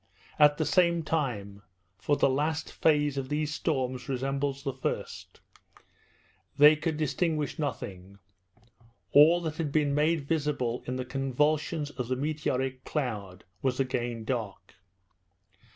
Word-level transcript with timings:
At 0.39 0.57
the 0.57 0.65
same 0.65 1.03
time 1.03 1.61
(for 1.99 2.15
the 2.17 2.27
last 2.27 2.71
phase 2.71 3.19
of 3.19 3.29
these 3.29 3.53
storms 3.53 4.09
resembles 4.09 4.63
the 4.63 4.73
first) 4.73 5.41
they 6.57 6.75
could 6.75 6.97
distinguish 6.97 7.59
nothing; 7.59 8.17
all 9.11 9.41
that 9.41 9.57
had 9.57 9.71
been 9.71 9.93
made 9.93 10.27
visible 10.27 10.83
in 10.87 10.95
the 10.95 11.05
convulsions 11.05 11.91
of 11.91 12.07
the 12.07 12.15
meteoric 12.15 12.83
cloud 12.83 13.43
was 13.61 13.79
again 13.79 14.23
dark. 14.23 14.73